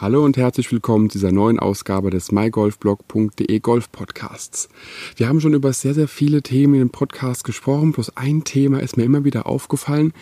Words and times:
Hallo 0.00 0.24
und 0.24 0.38
herzlich 0.38 0.72
willkommen 0.72 1.10
zu 1.10 1.18
dieser 1.18 1.30
neuen 1.30 1.58
Ausgabe 1.58 2.08
des 2.08 2.32
mygolfblog.de 2.32 3.60
Golf 3.60 3.92
Podcasts. 3.92 4.70
Wir 5.16 5.28
haben 5.28 5.42
schon 5.42 5.52
über 5.52 5.74
sehr, 5.74 5.92
sehr 5.92 6.08
viele 6.08 6.40
Themen 6.40 6.72
in 6.72 6.80
dem 6.80 6.88
Podcast 6.88 7.44
gesprochen, 7.44 7.92
bloß 7.92 8.16
ein 8.16 8.42
Thema 8.44 8.80
ist 8.80 8.96
mir 8.96 9.04
immer 9.04 9.24
wieder 9.24 9.46
aufgefallen 9.46 10.14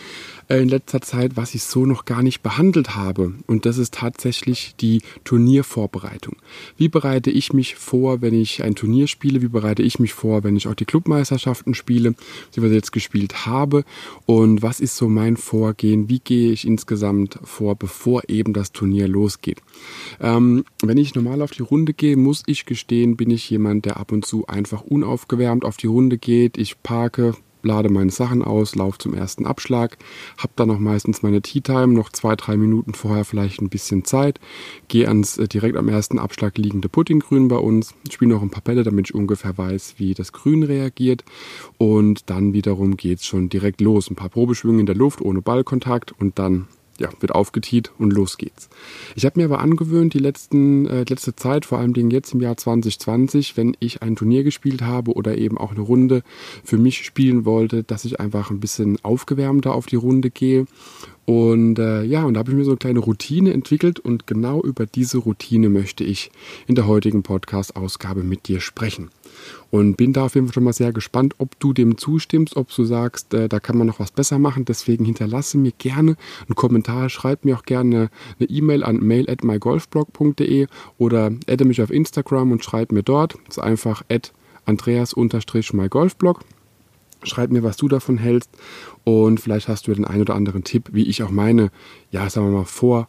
äh, 0.49 0.61
in 0.61 0.69
letzter 0.69 1.01
Zeit, 1.01 1.37
was 1.37 1.55
ich 1.55 1.63
so 1.63 1.87
noch 1.87 2.07
gar 2.07 2.25
nicht 2.25 2.43
behandelt 2.43 2.97
habe. 2.97 3.35
Und 3.47 3.67
das 3.67 3.79
ist 3.79 3.95
tatsächlich 3.95 4.75
die 4.81 5.01
Turniervorbereitung. 5.23 6.35
Wie 6.77 6.89
bereite 6.89 7.31
ich 7.31 7.53
mich 7.53 7.77
vor, 7.77 8.21
wenn 8.21 8.35
ich 8.35 8.65
ein 8.65 8.75
Turnier 8.75 9.07
spiele? 9.07 9.43
Wie 9.43 9.49
bereite 9.49 9.85
ich 9.85 10.01
mich 10.01 10.13
vor, 10.13 10.43
wenn 10.43 10.57
ich 10.57 10.67
auch 10.67 10.75
die 10.75 10.87
Clubmeisterschaften 10.87 11.75
spiele, 11.75 12.17
die 12.57 12.63
wir 12.63 12.71
jetzt 12.73 12.91
gespielt 12.91 13.47
habe? 13.47 13.85
Und 14.27 14.61
was 14.61 14.81
ist 14.81 14.97
so 14.97 15.09
mein 15.09 15.37
Vorgehen? 15.37 16.09
Wie 16.09 16.19
gehe 16.19 16.51
ich 16.51 16.67
insgesamt 16.67 17.39
vor, 17.45 17.77
bevor 17.77 18.23
eben 18.29 18.53
das 18.53 18.73
Turnier 18.73 19.07
losgeht? 19.07 19.63
Ähm, 20.21 20.65
wenn 20.83 20.99
ich 20.99 21.15
normal 21.15 21.43
auf 21.43 21.53
die 21.53 21.63
Runde 21.63 21.93
gehe, 21.93 22.17
muss 22.17 22.43
ich 22.47 22.67
gestehen, 22.67 23.17
bin 23.17 23.31
ich 23.31 23.49
jemand, 23.51 23.85
der 23.85 23.99
ab 23.99 24.13
und 24.13 24.25
zu 24.25 24.47
einfach 24.47 24.83
unaufgewärmt 24.83 25.65
auf 25.65 25.77
die 25.77 25.87
Runde 25.87 26.19
geht. 26.19 26.59
Ich 26.59 26.83
parke, 26.83 27.35
lade 27.63 27.89
meine 27.89 28.11
Sachen 28.11 28.43
aus, 28.43 28.75
laufe 28.75 28.99
zum 28.99 29.15
ersten 29.15 29.47
Abschlag, 29.47 29.99
habe 30.37 30.53
dann 30.57 30.69
noch 30.69 30.79
meistens 30.79 31.23
meine 31.23 31.43
Tea 31.43 31.61
Time, 31.61 31.89
noch 31.89 32.11
zwei, 32.11 32.37
drei 32.37 32.57
Minuten 32.57 32.95
vorher 32.95 33.25
vielleicht 33.25 33.61
ein 33.61 33.69
bisschen 33.69 34.05
Zeit, 34.05 34.41
gehe 34.89 35.09
ans 35.09 35.39
äh, 35.39 35.49
direkt 35.49 35.77
am 35.77 35.89
ersten 35.89 36.19
Abschlag 36.19 36.57
liegende 36.59 36.89
Puttinggrün 36.89 37.49
bei 37.49 37.57
uns, 37.57 37.95
spiele 38.11 38.33
noch 38.33 38.43
ein 38.43 38.51
paar 38.51 38.63
Bälle, 38.63 38.85
damit 38.85 39.09
ich 39.09 39.15
ungefähr 39.15 39.57
weiß, 39.57 39.95
wie 39.99 40.15
das 40.15 40.33
Grün 40.33 40.63
reagiert 40.63 41.25
und 41.77 42.31
dann 42.31 42.53
wiederum 42.53 42.97
geht 42.97 43.21
es 43.21 43.27
schon 43.27 43.49
direkt 43.49 43.81
los. 43.81 44.11
Ein 44.11 44.17
paar 44.17 44.31
Probeschwünge 44.31 44.81
in 44.81 44.87
der 44.87 44.97
Luft 44.97 45.21
ohne 45.21 45.43
Ballkontakt 45.43 46.13
und 46.19 46.39
dann 46.39 46.67
ja, 46.99 47.09
wird 47.21 47.35
aufgetiet 47.35 47.93
und 47.99 48.13
los 48.13 48.39
geht's. 48.39 48.69
Ich 49.15 49.25
habe 49.25 49.39
mir 49.39 49.47
aber 49.47 49.61
angewöhnt, 49.61 50.15
die 50.15 50.19
letzten, 50.19 50.87
äh, 50.87 51.05
letzte 51.09 51.37
Zeit, 51.37 51.65
vor 51.65 51.79
allem 51.79 51.95
jetzt 52.11 52.35
im 52.35 52.41
Jahr 52.41 52.57
2020, 52.57 53.57
wenn 53.57 53.77
ich 53.81 54.03
ein 54.03 54.17
Turnier 54.17 54.45
gespielt 54.45 54.83
habe 54.83 55.13
oder 55.13 55.37
eben 55.39 55.59
auch 55.59 55.73
eine 55.73 55.81
Runde 55.81 56.23
für 56.65 56.79
mich 56.79 57.05
spielen 57.05 57.45
wollte, 57.45 57.83
dass 57.85 58.05
ich 58.05 58.21
einfach 58.21 58.51
ein 58.51 58.61
bisschen 58.61 58.99
aufgewärmter 59.05 59.75
auf 59.75 59.87
die 59.87 59.97
Runde 59.97 60.31
gehe 60.31 60.67
und 61.29 61.79
äh, 61.79 62.05
ja, 62.05 62.25
und 62.25 62.33
da 62.33 62.39
habe 62.39 62.53
ich 62.53 62.57
mir 62.57 62.65
so 62.65 62.71
eine 62.71 62.79
kleine 62.79 63.01
Routine 63.01 63.53
entwickelt 63.53 64.01
und 64.01 64.27
genau 64.27 64.63
über 64.63 64.87
diese 64.87 65.19
Routine 65.19 65.69
möchte 65.69 66.03
ich 66.03 66.31
in 66.67 66.75
der 66.75 66.87
heutigen 66.87 67.23
Podcast-Ausgabe 67.23 68.23
mit 68.23 68.49
dir 68.49 68.61
sprechen. 68.61 69.11
Und 69.71 69.97
bin 69.97 70.13
da 70.13 70.25
auf 70.25 70.35
jeden 70.35 70.47
Fall 70.47 70.55
schon 70.55 70.65
mal 70.65 70.73
sehr 70.73 70.93
gespannt, 70.93 71.35
ob 71.39 71.59
du 71.61 71.73
dem 71.73 71.99
zustimmst, 71.99 72.57
ob 72.57 72.75
du 72.75 72.85
sagst, 72.85 73.35
äh, 73.35 73.49
da 73.49 73.61
kann 73.61 73.77
man 73.77 73.87
noch 73.87 74.01
was 74.01 74.11
besser 74.11 74.39
machen. 74.39 74.65
Deswegen 74.65 75.05
hinterlasse 75.05 75.59
mir 75.59 75.73
gerne 75.73 76.17
einen 76.47 76.55
Kommentar, 76.55 77.09
schreib 77.09 77.45
mir 77.45 77.57
auch 77.57 77.65
gerne 77.65 78.11
eine 78.39 78.49
E-Mail 78.49 78.83
an 78.83 78.97
mail 78.99 79.29
at 79.31 79.45
mygolfblog.de 79.45 80.67
oder 80.97 81.33
adde 81.47 81.65
mich 81.65 81.83
auf 81.83 81.91
Instagram 81.91 82.53
und 82.53 82.65
schreib 82.65 82.93
mir 82.93 83.03
dort. 83.03 83.35
Das 83.47 83.59
ist 83.59 83.63
einfach 83.63 84.03
at 84.09 84.33
andreas-mygolfblog. 84.65 86.41
Schreib 87.25 87.51
mir, 87.51 87.65
was 87.65 87.77
du 87.77 87.89
davon 87.89 88.17
hältst 88.17 88.51
und 89.03 89.41
vielleicht 89.41 89.67
hast 89.67 89.89
du 89.89 89.93
den 89.93 90.05
einen 90.05 90.21
oder 90.21 90.37
anderen 90.37 90.63
Tipp, 90.63 90.91
wie 90.93 91.03
ich 91.03 91.23
auch 91.25 91.31
meine, 91.31 91.71
ja, 92.13 92.31
sagen 92.31 92.47
wir 92.47 92.59
mal, 92.59 92.65
vor 92.65 93.09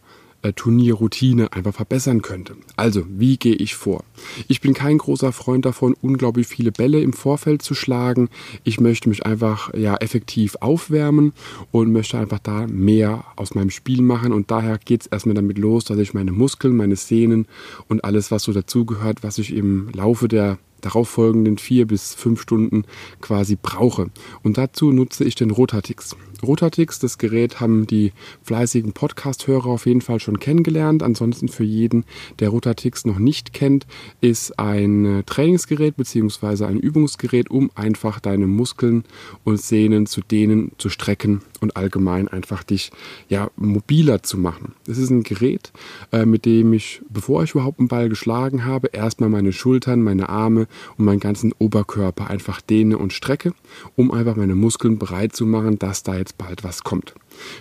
Turnierroutine 0.56 1.54
einfach 1.54 1.74
verbessern 1.74 2.22
könnte. 2.22 2.56
Also, 2.76 3.06
wie 3.10 3.38
gehe 3.38 3.56
ich 3.56 3.76
vor? 3.76 4.04
Ich 4.48 4.62
bin 4.62 4.74
kein 4.74 4.98
großer 4.98 5.32
Freund 5.32 5.66
davon, 5.66 5.96
unglaublich 6.02 6.48
viele 6.48 6.72
Bälle 6.72 7.02
im 7.02 7.14
Vorfeld 7.14 7.62
zu 7.62 7.76
schlagen. 7.76 8.30
Ich 8.64 8.80
möchte 8.80 9.10
mich 9.10 9.26
einfach 9.26 9.74
ja 9.74 9.96
effektiv 9.96 10.56
aufwärmen 10.62 11.34
und 11.72 11.92
möchte 11.92 12.18
einfach 12.18 12.40
da 12.40 12.68
mehr 12.68 13.26
aus 13.36 13.56
meinem 13.56 13.70
Spiel 13.70 14.02
machen 14.02 14.32
und 14.32 14.52
daher 14.52 14.78
geht 14.78 15.02
es 15.02 15.08
erstmal 15.08 15.36
damit 15.36 15.58
los, 15.58 15.84
dass 15.86 15.98
ich 15.98 16.14
meine 16.14 16.32
Muskeln, 16.32 16.76
meine 16.76 16.96
Sehnen 16.96 17.46
und 17.88 18.04
alles, 18.04 18.32
was 18.32 18.44
so 18.44 18.54
dazugehört, 18.54 19.24
was 19.24 19.38
ich 19.38 19.54
im 19.54 19.90
Laufe 19.94 20.28
der 20.28 20.58
darauffolgenden 20.82 21.58
vier 21.58 21.88
bis 21.88 22.14
fünf 22.14 22.42
Stunden 22.42 22.84
quasi 23.22 23.58
brauche. 23.62 24.10
Und 24.44 24.58
dazu 24.58 24.92
nutze 24.92 25.24
ich 25.24 25.36
den 25.36 25.52
Rotatix. 25.52 26.16
Rotatix, 26.42 27.00
das 27.00 27.18
Gerät 27.18 27.60
haben 27.60 27.86
die 27.86 28.14
fleißigen 28.44 28.94
Podcast-Hörer 28.94 29.68
auf 29.68 29.86
jeden 29.86 30.02
Fall 30.02 30.20
schon 30.20 30.40
kennengelernt. 30.40 31.04
Ansonsten 31.04 31.50
für 31.50 31.66
jeden, 31.66 32.06
der 32.40 32.50
Rotatix 32.50 33.06
noch 33.06 33.20
nicht 33.20 33.52
kennt, 33.52 33.86
ist 34.22 34.58
ein 34.58 35.24
Trainingsgerät 35.26 35.98
bzw. 35.98 36.66
ein 36.66 36.80
Übungsgerät, 36.80 37.52
um 37.52 37.72
einfach 37.76 38.20
deine 38.20 38.48
Muskeln 38.48 39.04
und 39.44 39.62
Sehnen 39.62 40.06
zu 40.06 40.22
dehnen, 40.22 40.72
zu 40.78 40.90
strecken 40.90 41.42
und 41.60 41.76
allgemein 41.76 42.30
einfach 42.30 42.64
dich 42.64 42.92
ja 43.28 43.52
mobiler 43.58 44.24
zu 44.24 44.38
machen. 44.38 44.76
Das 44.86 44.98
ist 44.98 45.10
ein 45.10 45.24
Gerät, 45.24 45.74
äh, 46.12 46.26
mit 46.26 46.46
dem 46.46 46.72
ich, 46.72 47.02
bevor 47.10 47.44
ich 47.44 47.52
überhaupt 47.52 47.80
einen 47.80 47.90
Ball 47.90 48.08
geschlagen 48.08 48.64
habe, 48.64 48.88
erstmal 48.94 49.30
meine 49.30 49.52
Schultern, 49.52 50.02
meine 50.02 50.30
Arme 50.30 50.68
und 50.98 51.06
meinen 51.06 51.20
ganzen 51.20 51.54
Oberkörper 51.58 52.30
einfach 52.30 52.62
dehne 52.62 52.98
und 52.98 53.14
strecke, 53.14 53.54
um 53.96 54.12
einfach 54.12 54.36
meine 54.36 54.56
Muskeln 54.56 54.98
bereit 54.98 55.36
zu 55.36 55.46
machen, 55.46 55.80
dass 55.80 56.04
da 56.04 56.18
jetzt 56.18 56.38
bald 56.38 56.64
was 56.64 56.84
kommt. 56.84 57.14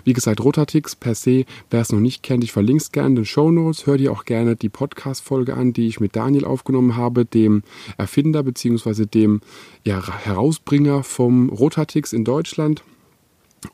Wie 0.04 0.12
gesagt, 0.12 0.40
Rotatix 0.42 0.96
per 0.96 1.14
se, 1.14 1.44
wer 1.70 1.80
es 1.80 1.92
noch 1.92 2.00
nicht 2.00 2.22
kennt, 2.22 2.44
ich 2.44 2.52
verlinke 2.52 2.82
es 2.82 2.92
gerne 2.92 3.10
in 3.10 3.16
den 3.16 3.24
Show 3.24 3.50
Notes. 3.50 3.86
Hör 3.86 3.96
dir 3.96 4.12
auch 4.12 4.24
gerne 4.24 4.56
die 4.56 4.68
Podcast-Folge 4.68 5.54
an, 5.54 5.72
die 5.72 5.86
ich 5.86 6.00
mit 6.00 6.16
Daniel 6.16 6.44
aufgenommen 6.44 6.96
habe, 6.96 7.24
dem 7.24 7.62
Erfinder 7.96 8.42
bzw. 8.42 9.06
dem 9.06 9.40
ja, 9.84 10.02
Herausbringer 10.24 11.02
vom 11.02 11.48
Rotatix 11.50 12.12
in 12.12 12.24
Deutschland. 12.24 12.82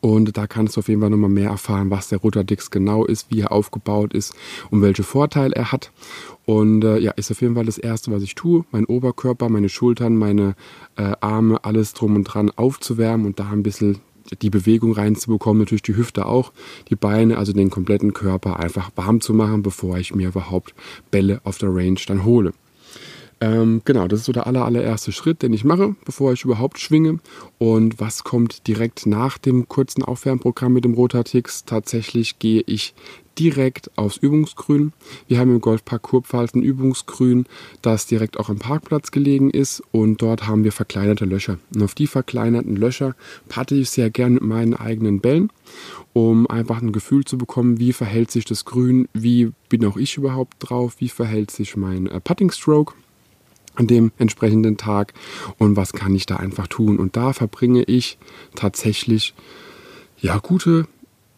Und 0.01 0.35
da 0.35 0.47
kannst 0.47 0.75
du 0.75 0.79
auf 0.79 0.87
jeden 0.87 1.01
Fall 1.01 1.09
nochmal 1.09 1.29
mehr 1.29 1.49
erfahren, 1.49 1.89
was 1.89 2.09
der 2.09 2.19
Rotadix 2.19 2.71
genau 2.71 3.05
ist, 3.05 3.29
wie 3.29 3.41
er 3.41 3.51
aufgebaut 3.51 4.13
ist 4.13 4.33
und 4.71 4.81
welche 4.81 5.03
Vorteile 5.03 5.55
er 5.55 5.71
hat. 5.71 5.91
Und 6.45 6.83
äh, 6.83 6.97
ja, 6.99 7.11
ist 7.11 7.31
auf 7.31 7.41
jeden 7.41 7.55
Fall 7.55 7.65
das 7.65 7.77
Erste, 7.77 8.11
was 8.11 8.23
ich 8.23 8.35
tue, 8.35 8.65
mein 8.71 8.85
Oberkörper, 8.85 9.49
meine 9.49 9.69
Schultern, 9.69 10.15
meine 10.15 10.55
äh, 10.95 11.13
Arme, 11.21 11.63
alles 11.63 11.93
drum 11.93 12.15
und 12.15 12.23
dran 12.23 12.51
aufzuwärmen 12.55 13.25
und 13.25 13.39
da 13.39 13.49
ein 13.49 13.63
bisschen 13.63 13.99
die 14.41 14.49
Bewegung 14.49 14.93
reinzubekommen, 14.93 15.59
natürlich 15.61 15.83
die 15.83 15.95
Hüfte 15.95 16.25
auch, 16.25 16.51
die 16.89 16.95
Beine, 16.95 17.37
also 17.37 17.53
den 17.53 17.69
kompletten 17.69 18.13
Körper 18.13 18.59
einfach 18.59 18.89
warm 18.95 19.21
zu 19.21 19.33
machen, 19.33 19.61
bevor 19.61 19.97
ich 19.97 20.15
mir 20.15 20.29
überhaupt 20.29 20.73
Bälle 21.11 21.41
auf 21.43 21.57
der 21.59 21.69
Range 21.69 21.99
dann 22.07 22.25
hole. 22.25 22.53
Ähm, 23.41 23.81
genau, 23.83 24.07
das 24.07 24.21
ist 24.21 24.25
so 24.25 24.31
der 24.31 24.47
aller, 24.47 24.63
allererste 24.63 25.11
Schritt, 25.11 25.41
den 25.41 25.53
ich 25.53 25.65
mache, 25.65 25.95
bevor 26.05 26.33
ich 26.33 26.45
überhaupt 26.45 26.79
schwinge. 26.79 27.19
Und 27.57 27.99
was 27.99 28.23
kommt 28.23 28.67
direkt 28.67 29.05
nach 29.05 29.37
dem 29.37 29.67
kurzen 29.67 30.03
Aufwärmprogramm 30.03 30.73
mit 30.73 30.85
dem 30.85 30.93
Rotatix? 30.93 31.65
Tatsächlich 31.65 32.39
gehe 32.39 32.63
ich 32.65 32.93
direkt 33.37 33.91
aufs 33.97 34.17
Übungsgrün. 34.17 34.93
Wir 35.27 35.39
haben 35.39 35.51
im 35.51 35.61
Golfpark 35.61 36.01
Kurpfalz 36.01 36.53
ein 36.53 36.61
Übungsgrün, 36.61 37.45
das 37.81 38.07
direkt 38.07 38.39
auch 38.39 38.49
am 38.49 38.59
Parkplatz 38.59 39.11
gelegen 39.11 39.49
ist 39.49 39.83
und 39.91 40.21
dort 40.21 40.47
haben 40.47 40.63
wir 40.63 40.71
verkleinerte 40.71 41.25
Löcher. 41.25 41.57
Und 41.73 41.83
auf 41.83 41.95
die 41.95 42.07
verkleinerten 42.07 42.75
Löcher 42.75 43.15
patte 43.49 43.75
ich 43.75 43.89
sehr 43.89 44.09
gern 44.09 44.35
mit 44.35 44.43
meinen 44.43 44.73
eigenen 44.73 45.19
Bällen, 45.19 45.51
um 46.13 46.47
einfach 46.47 46.81
ein 46.81 46.93
Gefühl 46.93 47.25
zu 47.25 47.37
bekommen, 47.37 47.79
wie 47.79 47.93
verhält 47.93 48.31
sich 48.31 48.45
das 48.45 48.65
Grün, 48.65 49.07
wie 49.13 49.51
bin 49.69 49.85
auch 49.85 49.97
ich 49.97 50.17
überhaupt 50.17 50.55
drauf, 50.59 50.95
wie 50.99 51.09
verhält 51.09 51.51
sich 51.51 51.75
mein 51.75 52.07
äh, 52.07 52.19
Putting 52.21 52.51
Stroke 52.51 52.93
an 53.75 53.87
dem 53.87 54.11
entsprechenden 54.17 54.77
Tag 54.77 55.13
und 55.57 55.75
was 55.75 55.93
kann 55.93 56.15
ich 56.15 56.25
da 56.25 56.37
einfach 56.37 56.67
tun. 56.67 56.97
Und 56.97 57.15
da 57.15 57.33
verbringe 57.33 57.83
ich 57.83 58.17
tatsächlich 58.55 59.33
ja 60.17 60.37
gute 60.37 60.87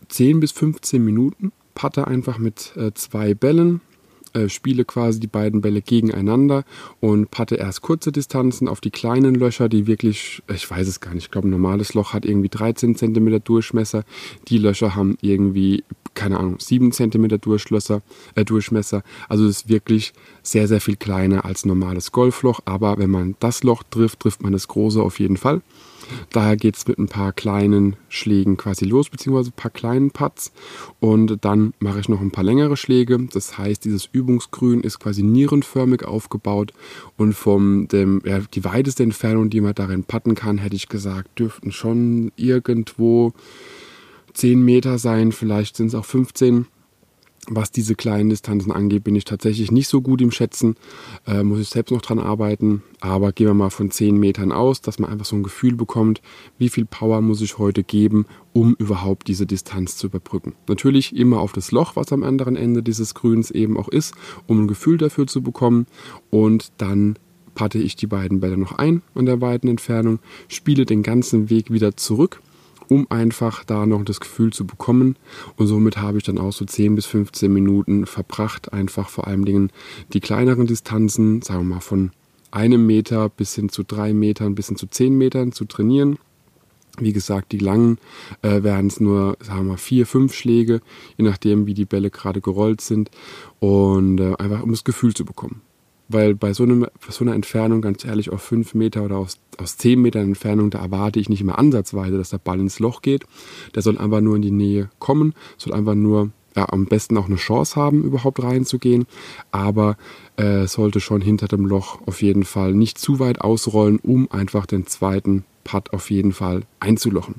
10 0.09 0.39
bis 0.39 0.51
15 0.51 1.03
Minuten, 1.03 1.51
patte 1.75 2.07
einfach 2.07 2.37
mit 2.37 2.75
äh, 2.77 2.93
zwei 2.93 3.33
Bällen, 3.33 3.81
äh, 4.33 4.49
spiele 4.49 4.85
quasi 4.85 5.19
die 5.19 5.27
beiden 5.27 5.61
Bälle 5.61 5.81
gegeneinander 5.81 6.63
und 6.99 7.31
patte 7.31 7.55
erst 7.55 7.81
kurze 7.81 8.11
Distanzen 8.11 8.67
auf 8.67 8.81
die 8.81 8.91
kleinen 8.91 9.35
Löcher, 9.35 9.69
die 9.69 9.87
wirklich, 9.87 10.43
ich 10.53 10.69
weiß 10.69 10.87
es 10.87 10.99
gar 10.99 11.13
nicht, 11.13 11.25
ich 11.25 11.31
glaube, 11.31 11.47
ein 11.47 11.51
normales 11.51 11.93
Loch 11.93 12.13
hat 12.13 12.25
irgendwie 12.25 12.49
13 12.49 12.95
cm 12.95 13.43
Durchmesser. 13.43 14.03
Die 14.47 14.57
Löcher 14.57 14.95
haben 14.95 15.17
irgendwie 15.21 15.83
keine 16.17 16.39
Ahnung, 16.39 16.55
7 16.59 16.91
cm 16.91 17.25
äh, 17.25 17.37
Durchmesser. 18.43 19.03
Also 19.29 19.45
es 19.45 19.57
ist 19.57 19.69
wirklich 19.69 20.13
sehr, 20.41 20.67
sehr 20.67 20.81
viel 20.81 20.95
kleiner 20.95 21.45
als 21.45 21.63
normales 21.63 22.11
Golfloch. 22.11 22.59
Aber 22.65 22.97
wenn 22.97 23.11
man 23.11 23.35
das 23.39 23.63
Loch 23.63 23.83
trifft, 23.83 24.21
trifft 24.21 24.41
man 24.41 24.51
das 24.51 24.67
große 24.67 25.01
auf 25.01 25.19
jeden 25.19 25.37
Fall. 25.37 25.61
Daher 26.31 26.55
geht 26.55 26.77
es 26.77 26.87
mit 26.87 26.97
ein 26.97 27.07
paar 27.07 27.33
kleinen 27.33 27.97
Schlägen 28.09 28.57
quasi 28.57 28.85
los, 28.85 29.09
beziehungsweise 29.09 29.49
ein 29.49 29.57
paar 29.57 29.71
kleinen 29.71 30.11
Putts. 30.11 30.51
Und 30.99 31.37
dann 31.43 31.73
mache 31.79 31.99
ich 31.99 32.09
noch 32.09 32.21
ein 32.21 32.31
paar 32.31 32.43
längere 32.43 32.77
Schläge. 32.77 33.19
Das 33.31 33.57
heißt, 33.57 33.85
dieses 33.85 34.09
Übungsgrün 34.11 34.81
ist 34.81 34.99
quasi 34.99 35.21
nierenförmig 35.21 36.03
aufgebaut. 36.03 36.73
Und 37.17 37.33
vom 37.33 37.87
dem, 37.89 38.21
ja, 38.25 38.39
die 38.39 38.63
weiteste 38.63 39.03
Entfernung, 39.03 39.49
die 39.49 39.61
man 39.61 39.75
darin 39.75 40.03
putten 40.03 40.33
kann, 40.33 40.57
hätte 40.57 40.75
ich 40.75 40.87
gesagt, 40.87 41.37
dürften 41.37 41.71
schon 41.71 42.31
irgendwo 42.37 43.33
10 44.37 44.61
Meter 44.61 44.99
sein, 44.99 45.31
vielleicht 45.31 45.77
sind 45.77 45.87
es 45.87 45.95
auch 45.95 46.05
15. 46.05 46.67
was 47.49 47.71
diese 47.71 47.95
kleinen 47.95 48.29
Distanzen 48.29 48.71
angeht, 48.71 49.05
bin 49.05 49.15
ich 49.15 49.23
tatsächlich 49.23 49.71
nicht 49.71 49.87
so 49.87 50.01
gut 50.01 50.21
im 50.21 50.31
Schätzen. 50.31 50.75
Äh, 51.25 51.43
muss 51.43 51.59
ich 51.59 51.69
selbst 51.69 51.91
noch 51.91 52.01
dran 52.01 52.19
arbeiten. 52.19 52.83
Aber 52.99 53.31
gehen 53.31 53.47
wir 53.47 53.53
mal 53.53 53.69
von 53.69 53.89
10 53.89 54.17
Metern 54.17 54.51
aus, 54.51 54.81
dass 54.81 54.99
man 54.99 55.09
einfach 55.09 55.25
so 55.25 55.37
ein 55.37 55.43
Gefühl 55.43 55.75
bekommt, 55.75 56.21
wie 56.57 56.69
viel 56.69 56.85
Power 56.85 57.21
muss 57.21 57.41
ich 57.41 57.57
heute 57.57 57.83
geben, 57.83 58.25
um 58.53 58.75
überhaupt 58.77 59.29
diese 59.29 59.45
Distanz 59.45 59.95
zu 59.95 60.07
überbrücken. 60.07 60.55
Natürlich 60.67 61.15
immer 61.15 61.39
auf 61.39 61.53
das 61.53 61.71
Loch, 61.71 61.95
was 61.95 62.11
am 62.11 62.23
anderen 62.23 62.57
Ende 62.57 62.83
dieses 62.83 63.15
Grüns 63.15 63.49
eben 63.49 63.77
auch 63.77 63.87
ist, 63.87 64.13
um 64.45 64.63
ein 64.63 64.67
Gefühl 64.67 64.97
dafür 64.97 65.25
zu 65.25 65.41
bekommen. 65.41 65.87
Und 66.29 66.73
dann 66.77 67.17
patte 67.55 67.79
ich 67.79 67.95
die 67.95 68.07
beiden 68.07 68.41
Bälle 68.41 68.57
noch 68.57 68.73
ein 68.73 69.01
an 69.15 69.25
der 69.25 69.41
weiten 69.41 69.69
Entfernung, 69.69 70.19
spiele 70.47 70.85
den 70.85 71.01
ganzen 71.01 71.49
Weg 71.49 71.71
wieder 71.71 71.97
zurück 71.97 72.41
um 72.89 73.09
einfach 73.09 73.63
da 73.63 73.85
noch 73.85 74.03
das 74.03 74.19
Gefühl 74.19 74.53
zu 74.53 74.65
bekommen. 74.65 75.15
Und 75.55 75.67
somit 75.67 75.97
habe 75.97 76.17
ich 76.17 76.23
dann 76.23 76.37
auch 76.37 76.53
so 76.53 76.65
10 76.65 76.95
bis 76.95 77.05
15 77.05 77.51
Minuten 77.51 78.05
verbracht, 78.05 78.73
einfach 78.73 79.09
vor 79.09 79.27
allen 79.27 79.45
Dingen 79.45 79.71
die 80.13 80.19
kleineren 80.19 80.67
Distanzen, 80.67 81.41
sagen 81.41 81.67
wir 81.67 81.75
mal 81.75 81.81
von 81.81 82.11
einem 82.51 82.85
Meter 82.85 83.29
bis 83.29 83.55
hin 83.55 83.69
zu 83.69 83.83
drei 83.83 84.13
Metern, 84.13 84.55
bis 84.55 84.67
hin 84.67 84.77
zu 84.77 84.87
zehn 84.87 85.17
Metern 85.17 85.51
zu 85.51 85.65
trainieren. 85.65 86.17
Wie 86.99 87.13
gesagt, 87.13 87.51
die 87.51 87.59
langen 87.59 87.99
äh, 88.41 88.63
werden 88.63 88.87
es 88.87 88.99
nur, 88.99 89.37
sagen 89.39 89.59
wir 89.59 89.71
mal, 89.71 89.77
vier, 89.77 90.07
fünf 90.07 90.33
Schläge, 90.33 90.81
je 91.15 91.25
nachdem, 91.25 91.67
wie 91.67 91.75
die 91.75 91.85
Bälle 91.85 92.09
gerade 92.09 92.41
gerollt 92.41 92.81
sind. 92.81 93.11
Und 93.59 94.19
äh, 94.19 94.33
einfach 94.39 94.63
um 94.63 94.71
das 94.71 94.83
Gefühl 94.83 95.13
zu 95.13 95.23
bekommen. 95.23 95.61
Weil 96.09 96.35
bei 96.35 96.53
so, 96.53 96.63
einem, 96.63 96.81
bei 96.81 97.11
so 97.11 97.23
einer 97.23 97.35
Entfernung, 97.35 97.81
ganz 97.81 98.05
ehrlich, 98.05 98.31
auf 98.31 98.41
fünf 98.41 98.73
Meter 98.73 99.03
oder 99.03 99.17
aus, 99.17 99.39
aus 99.57 99.77
zehn 99.77 100.01
Metern 100.01 100.23
Entfernung, 100.23 100.69
da 100.69 100.79
erwarte 100.79 101.19
ich 101.19 101.29
nicht 101.29 101.43
mehr 101.43 101.59
ansatzweise, 101.59 102.17
dass 102.17 102.29
der 102.29 102.37
Ball 102.37 102.59
ins 102.59 102.79
Loch 102.79 103.01
geht. 103.01 103.25
Der 103.75 103.81
soll 103.81 103.97
einfach 103.97 104.21
nur 104.21 104.35
in 104.35 104.41
die 104.41 104.51
Nähe 104.51 104.89
kommen, 104.99 105.33
soll 105.57 105.73
einfach 105.73 105.95
nur 105.95 106.31
ja, 106.55 106.67
am 106.69 106.85
besten 106.85 107.17
auch 107.17 107.27
eine 107.27 107.35
Chance 107.35 107.75
haben, 107.75 108.03
überhaupt 108.03 108.41
reinzugehen. 108.41 109.05
Aber 109.51 109.97
äh, 110.37 110.65
sollte 110.65 110.99
schon 110.99 111.21
hinter 111.21 111.47
dem 111.47 111.65
Loch 111.65 111.99
auf 112.05 112.21
jeden 112.21 112.45
Fall 112.45 112.73
nicht 112.73 112.97
zu 112.97 113.19
weit 113.19 113.41
ausrollen, 113.41 113.99
um 113.99 114.31
einfach 114.31 114.65
den 114.65 114.87
zweiten 114.87 115.45
Putt 115.63 115.93
auf 115.93 116.09
jeden 116.09 116.31
Fall 116.31 116.63
einzulochen. 116.79 117.35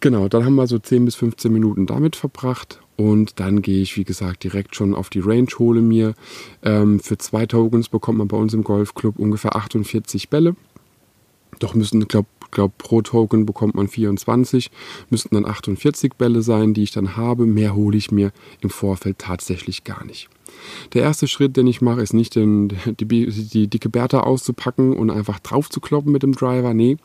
Genau, 0.00 0.28
dann 0.28 0.44
haben 0.44 0.56
wir 0.56 0.66
so 0.66 0.80
10 0.80 1.04
bis 1.04 1.14
15 1.14 1.52
Minuten 1.52 1.86
damit 1.86 2.16
verbracht 2.16 2.81
und 2.96 3.40
dann 3.40 3.62
gehe 3.62 3.82
ich, 3.82 3.96
wie 3.96 4.04
gesagt, 4.04 4.44
direkt 4.44 4.76
schon 4.76 4.94
auf 4.94 5.10
die 5.10 5.20
Range, 5.20 5.48
hole 5.58 5.80
mir 5.80 6.14
ähm, 6.62 7.00
für 7.00 7.18
zwei 7.18 7.46
Tokens 7.46 7.88
bekommt 7.88 8.18
man 8.18 8.28
bei 8.28 8.36
uns 8.36 8.54
im 8.54 8.64
Golfclub 8.64 9.18
ungefähr 9.18 9.56
48 9.56 10.28
Bälle. 10.28 10.56
Doch 11.58 11.74
müssen, 11.74 12.06
glaube, 12.08 12.28
glaub, 12.50 12.76
pro 12.78 13.02
Token 13.02 13.46
bekommt 13.46 13.74
man 13.74 13.88
24, 13.88 14.70
müssten 15.10 15.34
dann 15.34 15.46
48 15.46 16.14
Bälle 16.14 16.42
sein, 16.42 16.74
die 16.74 16.82
ich 16.82 16.92
dann 16.92 17.16
habe. 17.16 17.46
Mehr 17.46 17.74
hole 17.74 17.96
ich 17.96 18.10
mir 18.10 18.32
im 18.60 18.70
Vorfeld 18.70 19.18
tatsächlich 19.18 19.84
gar 19.84 20.04
nicht. 20.04 20.28
Der 20.92 21.02
erste 21.02 21.28
Schritt, 21.28 21.56
den 21.56 21.66
ich 21.66 21.80
mache, 21.80 22.02
ist 22.02 22.12
nicht 22.12 22.36
den, 22.36 22.68
die, 23.00 23.06
die, 23.06 23.68
dicke 23.68 23.88
Bertha 23.88 24.20
auszupacken 24.20 24.94
und 24.94 25.10
einfach 25.10 25.40
drauf 25.40 25.70
zu 25.70 25.80
kloppen 25.80 26.12
mit 26.12 26.22
dem 26.22 26.32
Driver. 26.32 26.74
Nee, 26.74 26.98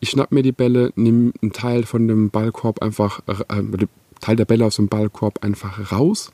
ich 0.00 0.10
schnapp 0.10 0.32
mir 0.32 0.42
die 0.42 0.52
Bälle, 0.52 0.92
nehme 0.96 1.32
einen 1.40 1.52
Teil 1.52 1.84
von 1.84 2.08
dem 2.08 2.30
Ballkorb 2.30 2.82
einfach, 2.82 3.20
äh, 3.26 3.62
Teil 4.20 4.36
der 4.36 4.44
Bälle 4.44 4.64
aus 4.64 4.76
dem 4.76 4.88
Ballkorb 4.88 5.44
einfach 5.44 5.92
raus, 5.92 6.32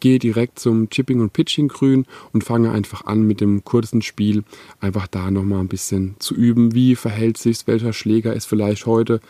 gehe 0.00 0.18
direkt 0.18 0.58
zum 0.58 0.90
Chipping 0.90 1.20
und 1.20 1.32
Pitching 1.32 1.68
Grün 1.68 2.06
und 2.32 2.44
fange 2.44 2.70
einfach 2.70 3.04
an 3.06 3.22
mit 3.22 3.40
dem 3.40 3.64
kurzen 3.64 4.02
Spiel 4.02 4.44
einfach 4.80 5.06
da 5.06 5.30
nochmal 5.30 5.60
ein 5.60 5.68
bisschen 5.68 6.16
zu 6.18 6.34
üben. 6.34 6.74
Wie 6.74 6.96
verhält 6.96 7.38
sich 7.38 7.66
welcher 7.66 7.92
Schläger 7.92 8.32
ist 8.32 8.46
vielleicht 8.46 8.86
heute 8.86 9.20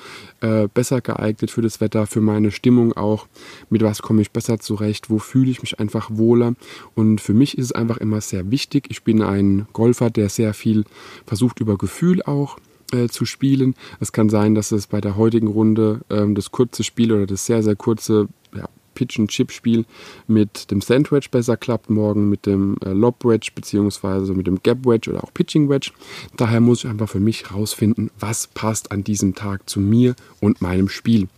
äh, 0.41 0.69
besser 0.73 1.01
geeignet 1.01 1.51
für 1.51 1.63
das 1.63 1.81
Wetter, 1.81 2.07
für 2.07 2.21
meine 2.21 2.51
Stimmung 2.51 2.93
auch, 2.93 3.27
mit 3.71 3.83
was 3.83 4.03
komme 4.03 4.23
ich 4.23 4.31
besser 4.31 4.59
zurecht, 4.59 5.11
wo 5.11 5.19
fühle 5.19 5.51
ich 5.51 5.63
mich 5.63 5.81
einfach 5.81 6.11
wohler 6.13 6.55
und 6.95 7.21
für 7.21 7.35
mich 7.35 7.59
ist 7.59 7.67
es 7.67 7.73
einfach 7.73 7.99
immer 7.99 8.21
sehr 8.21 8.51
wichtig. 8.51 8.87
Ich 8.91 9.03
bin 9.03 9.23
ein 9.23 9.67
Golfer, 9.73 10.11
der 10.11 10.29
sehr 10.29 10.55
viel 10.55 10.85
versucht 11.27 11.61
über 11.61 11.77
Gefühl 11.77 12.23
auch 12.23 12.59
äh, 12.93 13.09
zu 13.09 13.25
spielen. 13.25 13.75
Es 14.01 14.13
kann 14.13 14.29
sein, 14.29 14.55
dass 14.55 14.73
es 14.73 14.87
bei 14.87 15.01
der 15.01 15.17
heutigen 15.17 15.49
Runde 15.49 16.01
ähm, 16.11 16.35
das 16.35 16.51
kurze 16.51 16.85
Spiel 16.85 17.13
oder 17.13 17.27
das 17.27 17.47
sehr, 17.47 17.63
sehr 17.63 17.77
kurze 17.77 18.29
ja, 18.55 18.69
Pitch-and-Chip-Spiel 18.95 19.85
mit 20.27 20.71
dem 20.71 20.81
Sandwedge 20.81 21.29
besser 21.31 21.57
klappt, 21.57 21.91
morgen 21.91 22.29
mit 22.29 22.47
dem 22.47 22.77
äh, 22.85 22.91
Lob-Wedge 22.91 23.51
beziehungsweise 23.55 24.33
mit 24.33 24.47
dem 24.47 24.63
Gap-Wedge 24.63 25.11
oder 25.11 25.23
auch 25.23 25.33
Pitching-Wedge. 25.33 25.93
Daher 26.37 26.61
muss 26.61 26.85
ich 26.85 26.91
einfach 26.91 27.09
für 27.09 27.21
mich 27.21 27.51
herausfinden, 27.51 28.11
was 28.19 28.47
passt 28.49 28.91
an 28.91 29.05
diesem 29.05 29.35
Tag 29.35 29.69
zu 29.69 29.81
mir 29.81 30.15
und 30.41 30.61
meinem 30.63 30.89
Spiel. 30.89 31.29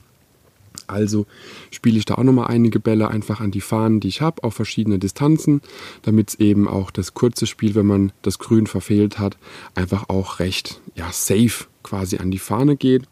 Also 0.86 1.26
spiele 1.70 1.98
ich 1.98 2.04
da 2.04 2.14
auch 2.14 2.22
nochmal 2.22 2.48
einige 2.48 2.80
Bälle 2.80 3.08
einfach 3.08 3.40
an 3.40 3.50
die 3.50 3.60
Fahnen, 3.60 4.00
die 4.00 4.08
ich 4.08 4.20
habe, 4.20 4.42
auf 4.42 4.54
verschiedene 4.54 4.98
Distanzen, 4.98 5.60
damit 6.02 6.30
es 6.30 6.40
eben 6.40 6.68
auch 6.68 6.90
das 6.90 7.14
kurze 7.14 7.46
Spiel, 7.46 7.74
wenn 7.74 7.86
man 7.86 8.12
das 8.22 8.38
Grün 8.38 8.66
verfehlt 8.66 9.18
hat, 9.18 9.36
einfach 9.74 10.08
auch 10.08 10.38
recht 10.38 10.80
ja, 10.94 11.10
safe 11.12 11.66
quasi 11.82 12.18
an 12.18 12.30
die 12.30 12.38
Fahne 12.38 12.76
geht. 12.76 13.04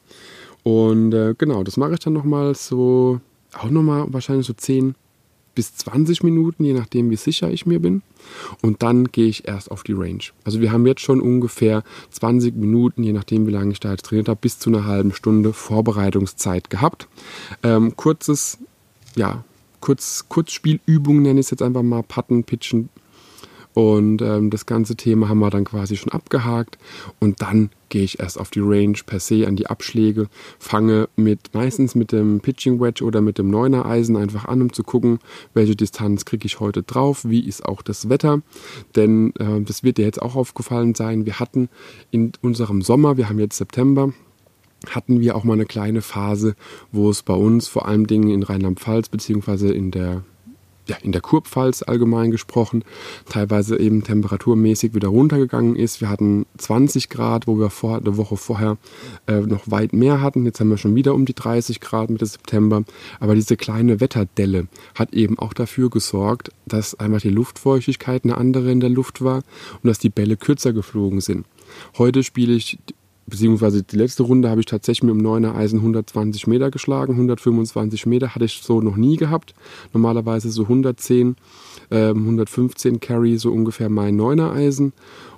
Und 0.62 1.14
äh, 1.14 1.34
genau, 1.38 1.62
das 1.62 1.76
mache 1.76 1.94
ich 1.94 2.00
dann 2.00 2.12
nochmal 2.12 2.54
so, 2.54 3.20
auch 3.54 3.70
nochmal 3.70 4.06
wahrscheinlich 4.08 4.46
so 4.46 4.52
10, 4.52 4.94
bis 5.58 5.74
20 5.74 6.22
Minuten, 6.22 6.62
je 6.62 6.72
nachdem, 6.72 7.10
wie 7.10 7.16
sicher 7.16 7.50
ich 7.50 7.66
mir 7.66 7.80
bin. 7.80 8.02
Und 8.62 8.84
dann 8.84 9.06
gehe 9.06 9.26
ich 9.26 9.48
erst 9.48 9.72
auf 9.72 9.82
die 9.82 9.92
Range. 9.92 10.22
Also 10.44 10.60
wir 10.60 10.70
haben 10.70 10.86
jetzt 10.86 11.00
schon 11.00 11.20
ungefähr 11.20 11.82
20 12.12 12.54
Minuten, 12.54 13.02
je 13.02 13.12
nachdem, 13.12 13.48
wie 13.48 13.50
lange 13.50 13.72
ich 13.72 13.80
da 13.80 13.90
jetzt 13.90 14.04
trainiert 14.04 14.28
habe, 14.28 14.38
bis 14.40 14.60
zu 14.60 14.70
einer 14.70 14.84
halben 14.84 15.12
Stunde 15.12 15.52
Vorbereitungszeit 15.52 16.70
gehabt. 16.70 17.08
Ähm, 17.64 17.96
kurzes, 17.96 18.58
ja, 19.16 19.42
kurz, 19.80 20.26
Kurzspielübung 20.28 21.22
nenne 21.22 21.40
ich 21.40 21.46
es 21.46 21.50
jetzt 21.50 21.62
einfach 21.62 21.82
mal, 21.82 22.04
Patten, 22.04 22.44
Pitchen, 22.44 22.88
und 23.74 24.22
ähm, 24.22 24.50
das 24.50 24.66
ganze 24.66 24.96
Thema 24.96 25.28
haben 25.28 25.38
wir 25.38 25.50
dann 25.50 25.64
quasi 25.64 25.96
schon 25.96 26.12
abgehakt. 26.12 26.78
Und 27.20 27.42
dann 27.42 27.70
gehe 27.88 28.02
ich 28.02 28.20
erst 28.20 28.38
auf 28.38 28.50
die 28.50 28.60
Range 28.60 28.96
per 29.04 29.20
se 29.20 29.46
an 29.46 29.56
die 29.56 29.66
Abschläge, 29.66 30.28
fange 30.58 31.08
mit 31.16 31.54
meistens 31.54 31.94
mit 31.94 32.12
dem 32.12 32.40
Pitching 32.40 32.80
Wedge 32.80 33.04
oder 33.04 33.20
mit 33.20 33.38
dem 33.38 33.50
Neuner 33.50 33.86
Eisen 33.86 34.16
einfach 34.16 34.44
an, 34.46 34.62
um 34.62 34.72
zu 34.72 34.82
gucken, 34.82 35.18
welche 35.54 35.76
Distanz 35.76 36.24
kriege 36.24 36.46
ich 36.46 36.60
heute 36.60 36.82
drauf, 36.82 37.24
wie 37.24 37.46
ist 37.46 37.64
auch 37.64 37.82
das 37.82 38.08
Wetter. 38.08 38.42
Denn 38.96 39.32
äh, 39.38 39.60
das 39.62 39.82
wird 39.82 39.98
dir 39.98 40.04
jetzt 40.04 40.22
auch 40.22 40.36
aufgefallen 40.36 40.94
sein. 40.94 41.26
Wir 41.26 41.40
hatten 41.40 41.68
in 42.10 42.32
unserem 42.42 42.82
Sommer, 42.82 43.16
wir 43.16 43.28
haben 43.28 43.38
jetzt 43.38 43.58
September, 43.58 44.12
hatten 44.86 45.20
wir 45.20 45.36
auch 45.36 45.44
mal 45.44 45.54
eine 45.54 45.66
kleine 45.66 46.02
Phase, 46.02 46.54
wo 46.92 47.10
es 47.10 47.22
bei 47.22 47.34
uns 47.34 47.68
vor 47.68 47.86
allem 47.88 48.06
Dingen 48.06 48.30
in 48.30 48.42
Rheinland-Pfalz 48.42 49.08
beziehungsweise 49.08 49.72
in 49.72 49.90
der 49.90 50.22
ja, 50.88 50.96
in 51.02 51.12
der 51.12 51.20
Kurpfalz 51.20 51.82
allgemein 51.82 52.30
gesprochen, 52.30 52.84
teilweise 53.28 53.78
eben 53.78 54.02
temperaturmäßig 54.02 54.94
wieder 54.94 55.08
runtergegangen 55.08 55.76
ist. 55.76 56.00
Wir 56.00 56.08
hatten 56.08 56.46
20 56.56 57.08
Grad, 57.08 57.46
wo 57.46 57.58
wir 57.58 57.70
vor, 57.70 57.98
eine 57.98 58.16
Woche 58.16 58.36
vorher 58.36 58.78
äh, 59.26 59.40
noch 59.40 59.70
weit 59.70 59.92
mehr 59.92 60.20
hatten. 60.20 60.44
Jetzt 60.44 60.60
haben 60.60 60.70
wir 60.70 60.78
schon 60.78 60.94
wieder 60.94 61.14
um 61.14 61.26
die 61.26 61.34
30 61.34 61.80
Grad 61.80 62.10
Mitte 62.10 62.26
September. 62.26 62.84
Aber 63.20 63.34
diese 63.34 63.56
kleine 63.56 64.00
Wetterdelle 64.00 64.68
hat 64.94 65.14
eben 65.14 65.38
auch 65.38 65.52
dafür 65.52 65.90
gesorgt, 65.90 66.50
dass 66.66 66.98
einmal 66.98 67.20
die 67.20 67.30
Luftfeuchtigkeit 67.30 68.24
eine 68.24 68.36
andere 68.36 68.70
in 68.70 68.80
der 68.80 68.90
Luft 68.90 69.22
war 69.22 69.42
und 69.82 69.88
dass 69.88 69.98
die 69.98 70.10
Bälle 70.10 70.36
kürzer 70.36 70.72
geflogen 70.72 71.20
sind. 71.20 71.46
Heute 71.98 72.22
spiele 72.22 72.54
ich 72.54 72.78
beziehungsweise 73.28 73.82
die 73.82 73.96
letzte 73.96 74.22
Runde 74.22 74.50
habe 74.50 74.60
ich 74.60 74.66
tatsächlich 74.66 75.04
mit 75.04 75.14
dem 75.14 75.26
9er 75.26 75.54
Eisen 75.54 75.78
120 75.78 76.46
Meter 76.46 76.70
geschlagen. 76.70 77.12
125 77.14 78.06
Meter 78.06 78.34
hatte 78.34 78.44
ich 78.44 78.60
so 78.62 78.80
noch 78.80 78.96
nie 78.96 79.16
gehabt. 79.16 79.54
Normalerweise 79.92 80.50
so 80.50 80.62
110, 80.62 81.36
äh, 81.90 82.08
115 82.08 83.00
Carry, 83.00 83.38
so 83.38 83.52
ungefähr 83.52 83.88
mein 83.88 84.18
9er 84.18 84.52
Eisen. 84.52 84.92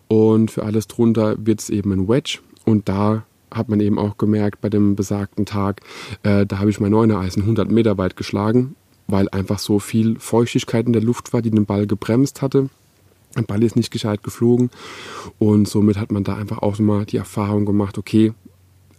Und 0.09 0.51
für 0.51 0.65
alles 0.65 0.89
drunter 0.89 1.37
wird 1.39 1.61
es 1.61 1.71
eben 1.71 1.93
ein 1.93 2.09
Wedge. 2.09 2.39
Und 2.65 2.89
da 2.89 3.25
hat 3.51 3.69
man 3.69 3.81
eben 3.81 3.99
auch 3.99 4.17
gemerkt, 4.17 4.61
bei 4.61 4.69
dem 4.69 4.97
besagten 4.97 5.45
Tag, 5.45 5.81
äh, 6.23 6.47
da 6.47 6.59
habe 6.59 6.71
ich 6.71 6.81
mein 6.81 6.93
9er 6.93 7.19
Eisen 7.19 7.43
100 7.43 7.71
Meter 7.71 7.99
weit 7.99 8.17
geschlagen, 8.17 8.77
weil 9.09 9.29
einfach 9.29 9.59
so 9.59 9.79
viel 9.79 10.19
Feuchtigkeit 10.19 10.87
in 10.87 10.93
der 10.93 11.03
Luft 11.03 11.33
war, 11.33 11.43
die 11.43 11.51
den 11.51 11.67
Ball 11.67 11.87
gebremst 11.87 12.43
hatte. 12.43 12.71
Der 13.37 13.43
Ball 13.43 13.63
ist 13.63 13.77
nicht 13.77 13.91
gescheit 13.91 14.23
geflogen 14.23 14.71
und 15.39 15.69
somit 15.69 15.97
hat 15.97 16.11
man 16.11 16.25
da 16.25 16.37
einfach 16.37 16.59
auch 16.59 16.79
mal 16.79 17.05
die 17.05 17.17
Erfahrung 17.17 17.65
gemacht, 17.65 17.97
okay, 17.97 18.33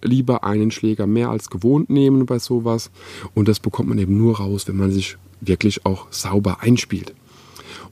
lieber 0.02 0.44
einen 0.44 0.72
Schläger 0.72 1.06
mehr 1.06 1.30
als 1.30 1.50
gewohnt 1.50 1.90
nehmen 1.90 2.26
bei 2.26 2.40
sowas 2.40 2.92
und 3.34 3.48
das 3.48 3.60
bekommt 3.60 3.90
man 3.90 3.98
eben 3.98 4.18
nur 4.18 4.38
raus, 4.38 4.68
wenn 4.68 4.78
man 4.78 4.92
sich 4.92 5.18
wirklich 5.42 5.86
auch 5.86 6.08
sauber 6.12 6.62
einspielt. 6.62 7.14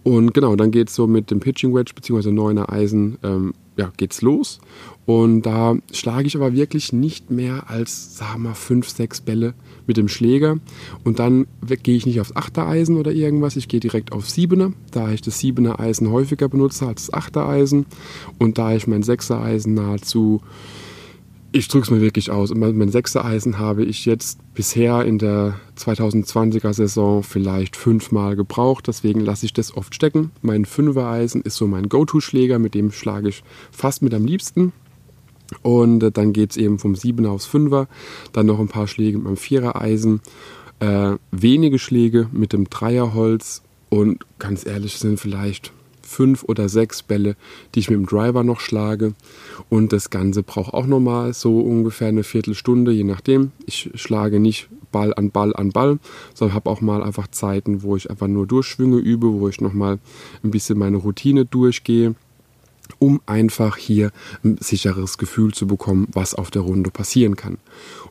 Und 0.03 0.33
genau, 0.33 0.55
dann 0.55 0.71
geht 0.71 0.89
es 0.89 0.95
so 0.95 1.07
mit 1.07 1.29
dem 1.29 1.39
Pitching 1.39 1.73
Wedge 1.73 1.93
bzw. 1.93 2.31
neuner 2.31 2.71
Eisen, 2.71 3.17
ähm, 3.23 3.53
ja, 3.77 3.91
geht's 3.97 4.21
los. 4.21 4.59
Und 5.05 5.41
da 5.41 5.75
schlage 5.91 6.27
ich 6.27 6.35
aber 6.35 6.53
wirklich 6.53 6.93
nicht 6.93 7.31
mehr 7.31 7.69
als, 7.69 8.17
sagen 8.17 8.43
wir 8.43 8.49
mal, 8.49 8.55
fünf, 8.55 8.89
sechs 8.89 9.21
Bälle 9.21 9.53
mit 9.87 9.97
dem 9.97 10.07
Schläger. 10.07 10.57
Und 11.03 11.19
dann 11.19 11.47
gehe 11.83 11.95
ich 11.95 12.05
nicht 12.05 12.21
aufs 12.21 12.35
Achtereisen 12.35 12.97
oder 12.97 13.11
irgendwas, 13.11 13.55
ich 13.55 13.67
gehe 13.67 13.79
direkt 13.79 14.11
auf 14.11 14.29
Siebener, 14.29 14.71
da 14.91 15.11
ich 15.11 15.21
das 15.21 15.39
Siebener 15.39 15.79
Eisen 15.79 16.11
häufiger 16.11 16.47
benutze 16.47 16.85
als 16.85 17.07
das 17.07 17.13
Achtereisen. 17.13 17.85
Und 18.37 18.57
da 18.57 18.75
ich 18.75 18.87
mein 18.87 19.03
Sechser 19.03 19.41
Eisen 19.41 19.73
nahezu 19.73 20.41
ich 21.51 21.67
drücke 21.67 21.85
es 21.85 21.91
mir 21.91 22.01
wirklich 22.01 22.29
aus. 22.29 22.53
Mein 22.53 22.89
sechster 22.89 23.25
Eisen 23.25 23.57
habe 23.57 23.83
ich 23.83 24.05
jetzt 24.05 24.39
bisher 24.53 25.03
in 25.05 25.17
der 25.17 25.55
2020er 25.77 26.73
Saison 26.73 27.23
vielleicht 27.23 27.75
fünfmal 27.75 28.35
gebraucht. 28.35 28.87
Deswegen 28.87 29.21
lasse 29.21 29.45
ich 29.45 29.53
das 29.53 29.75
oft 29.75 29.95
stecken. 29.95 30.31
Mein 30.41 30.65
fünfer 30.65 31.07
Eisen 31.07 31.41
ist 31.41 31.55
so 31.55 31.65
mein 31.65 31.89
Go-To-Schläger, 31.89 32.59
mit 32.59 32.75
dem 32.75 32.91
schlage 32.91 33.29
ich 33.29 33.43
fast 33.71 34.01
mit 34.01 34.13
am 34.13 34.25
liebsten. 34.25 34.73
Und 35.63 36.03
äh, 36.03 36.11
dann 36.11 36.33
geht 36.33 36.51
es 36.51 36.57
eben 36.57 36.77
vom 36.77 36.93
7er 36.93 37.29
aufs 37.29 37.47
5er. 37.47 37.87
Dann 38.31 38.45
noch 38.45 38.59
ein 38.59 38.67
paar 38.67 38.87
Schläge 38.87 39.17
mit 39.17 39.25
meinem 39.25 39.37
4er 39.37 39.75
Eisen. 39.75 40.21
Äh, 40.79 41.15
wenige 41.31 41.79
Schläge 41.79 42.27
mit 42.31 42.53
dem 42.53 42.69
Dreierholz. 42.69 43.63
Und 43.89 44.19
ganz 44.37 44.67
ehrlich 44.67 44.97
sind 44.97 45.19
vielleicht 45.19 45.73
fünf 46.09 46.43
oder 46.43 46.69
sechs 46.69 47.03
Bälle, 47.03 47.35
die 47.73 47.79
ich 47.79 47.89
mit 47.89 47.99
dem 47.99 48.05
Driver 48.05 48.43
noch 48.43 48.59
schlage. 48.59 49.13
Und 49.69 49.93
das 49.93 50.09
Ganze 50.09 50.43
braucht 50.43 50.73
auch 50.73 50.87
nochmal 50.87 51.33
so 51.33 51.59
ungefähr 51.59 52.07
eine 52.07 52.23
Viertelstunde, 52.23 52.91
je 52.91 53.03
nachdem. 53.03 53.51
Ich 53.65 53.91
schlage 53.95 54.39
nicht 54.39 54.67
Ball 54.91 55.13
an 55.13 55.31
Ball 55.31 55.55
an 55.55 55.69
Ball, 55.69 55.99
sondern 56.33 56.55
habe 56.55 56.69
auch 56.69 56.81
mal 56.81 57.03
einfach 57.03 57.27
Zeiten, 57.27 57.83
wo 57.83 57.95
ich 57.95 58.09
einfach 58.09 58.27
nur 58.27 58.47
Durchschwünge 58.47 58.97
übe, 58.97 59.33
wo 59.33 59.47
ich 59.47 59.61
nochmal 59.61 59.99
ein 60.43 60.51
bisschen 60.51 60.77
meine 60.77 60.97
Routine 60.97 61.45
durchgehe 61.45 62.15
um 62.97 63.21
einfach 63.27 63.77
hier 63.77 64.11
ein 64.43 64.57
sicheres 64.59 65.19
Gefühl 65.19 65.53
zu 65.53 65.67
bekommen, 65.67 66.07
was 66.11 66.33
auf 66.33 66.49
der 66.49 66.63
Runde 66.63 66.89
passieren 66.89 67.35
kann. 67.35 67.59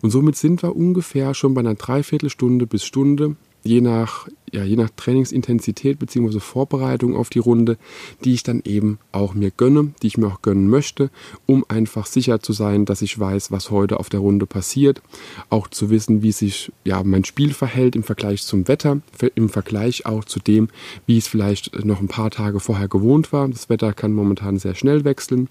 Und 0.03 0.11
somit 0.11 0.37
sind 0.37 0.63
wir 0.63 0.77
ungefähr 0.77 1.35
schon 1.35 1.53
bei 1.53 1.61
einer 1.61 1.75
Dreiviertelstunde 1.75 2.67
bis 2.67 2.85
Stunde 2.85 3.35
je 3.65 3.81
nach, 3.81 4.29
ja, 4.53 4.65
je 4.65 4.77
nach 4.77 4.91
Trainingsintensität 4.97 5.99
bzw. 5.99 6.41
Vorbereitung 6.41 7.17
auf 7.17 7.31
die 7.31 7.39
Runde, 7.39 7.79
die 8.25 8.35
ich 8.35 8.43
dann 8.43 8.63
eben 8.65 8.99
auch 9.13 9.35
mir 9.35 9.51
gönne, 9.51 9.93
die 10.03 10.09
ich 10.09 10.19
mir 10.19 10.29
auch 10.29 10.43
gönnen 10.43 10.69
möchte, 10.69 11.11
um 11.47 11.65
einfach 11.69 12.07
sicher 12.07 12.41
zu 12.41 12.53
sein, 12.53 12.85
dass 12.85 13.03
ich 13.03 13.19
weiß, 13.19 13.51
was 13.51 13.71
heute 13.71 14.01
auf 14.01 14.09
der 14.09 14.21
Runde 14.21 14.47
passiert, 14.47 15.03
auch 15.51 15.69
zu 15.69 15.91
wissen, 15.91 16.23
wie 16.23 16.33
sich 16.33 16.73
ja, 16.85 17.03
mein 17.03 17.25
Spiel 17.25 17.53
verhält 17.53 17.97
im 17.97 18.03
Vergleich 18.03 18.43
zum 18.43 18.69
Wetter, 18.69 19.01
im 19.35 19.49
Vergleich 19.49 20.07
auch 20.07 20.25
zu 20.25 20.41
dem, 20.41 20.69
wie 21.07 21.19
es 21.19 21.29
vielleicht 21.29 21.85
noch 21.85 22.01
ein 22.01 22.09
paar 22.09 22.31
Tage 22.31 22.61
vorher 22.61 22.89
gewohnt 22.89 23.33
war. 23.33 23.49
Das 23.49 23.69
Wetter 23.69 23.93
kann 23.93 24.13
momentan 24.13 24.59
sehr 24.59 24.75
schnell 24.75 25.05
wechseln 25.05 25.49